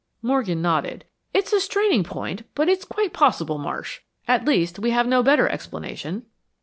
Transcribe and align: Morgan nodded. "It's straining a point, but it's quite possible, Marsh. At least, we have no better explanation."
Morgan 0.23 0.63
nodded. 0.63 1.05
"It's 1.31 1.55
straining 1.63 1.99
a 1.99 2.03
point, 2.03 2.41
but 2.55 2.67
it's 2.67 2.85
quite 2.85 3.13
possible, 3.13 3.59
Marsh. 3.59 3.99
At 4.27 4.45
least, 4.47 4.79
we 4.79 4.89
have 4.89 5.05
no 5.05 5.21
better 5.21 5.47
explanation." 5.47 6.25